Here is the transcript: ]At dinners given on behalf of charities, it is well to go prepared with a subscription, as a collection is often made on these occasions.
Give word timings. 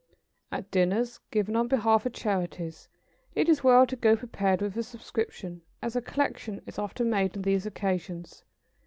]At 0.51 0.71
dinners 0.71 1.19
given 1.29 1.55
on 1.55 1.67
behalf 1.67 2.07
of 2.07 2.13
charities, 2.13 2.89
it 3.35 3.47
is 3.47 3.63
well 3.63 3.85
to 3.85 3.95
go 3.95 4.15
prepared 4.15 4.59
with 4.59 4.75
a 4.75 4.81
subscription, 4.81 5.61
as 5.79 5.95
a 5.95 6.01
collection 6.01 6.59
is 6.65 6.79
often 6.79 7.07
made 7.11 7.37
on 7.37 7.43
these 7.43 7.67
occasions. 7.67 8.43